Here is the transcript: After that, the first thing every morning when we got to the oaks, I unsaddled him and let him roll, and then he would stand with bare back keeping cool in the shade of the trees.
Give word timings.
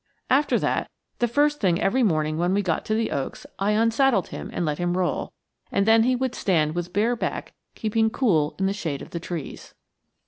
After 0.31 0.57
that, 0.57 0.89
the 1.19 1.27
first 1.27 1.61
thing 1.61 1.79
every 1.79 2.01
morning 2.01 2.39
when 2.39 2.55
we 2.55 2.63
got 2.63 2.85
to 2.85 2.95
the 2.95 3.11
oaks, 3.11 3.45
I 3.59 3.73
unsaddled 3.73 4.29
him 4.29 4.49
and 4.51 4.65
let 4.65 4.79
him 4.79 4.97
roll, 4.97 5.31
and 5.71 5.85
then 5.85 6.01
he 6.01 6.15
would 6.15 6.33
stand 6.33 6.73
with 6.73 6.91
bare 6.91 7.15
back 7.15 7.53
keeping 7.75 8.09
cool 8.09 8.55
in 8.57 8.65
the 8.65 8.73
shade 8.73 9.03
of 9.03 9.11
the 9.11 9.19
trees. 9.19 9.75